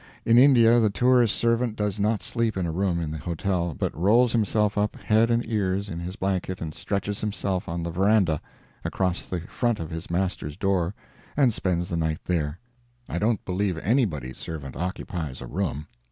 In 0.25 0.39
India 0.39 0.79
the 0.79 0.89
tourist's 0.89 1.37
servant 1.37 1.75
does 1.75 1.99
not 1.99 2.23
sleep 2.23 2.57
in 2.57 2.65
a 2.65 2.71
room 2.71 2.99
in 2.99 3.11
the 3.11 3.19
hotel, 3.19 3.75
but 3.77 3.95
rolls 3.95 4.31
himself 4.31 4.75
up 4.75 4.95
head 4.95 5.29
and 5.29 5.47
ears 5.47 5.89
in 5.89 5.99
his 5.99 6.15
blanket 6.15 6.59
and 6.59 6.73
stretches 6.73 7.21
himself 7.21 7.69
on 7.69 7.83
the 7.83 7.91
veranda, 7.91 8.41
across 8.83 9.29
the 9.29 9.41
front 9.41 9.79
of 9.79 9.91
his 9.91 10.09
master's 10.09 10.57
door, 10.57 10.95
and 11.37 11.53
spends 11.53 11.87
the 11.87 11.97
night 11.97 12.21
there. 12.25 12.57
I 13.07 13.19
don't 13.19 13.45
believe 13.45 13.77
anybody's 13.77 14.37
servant 14.39 14.75
occupies 14.75 15.39
a 15.39 15.45
room. 15.45 15.85